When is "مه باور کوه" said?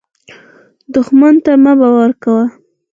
1.63-2.43